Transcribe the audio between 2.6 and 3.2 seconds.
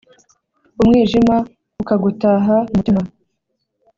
mu mutima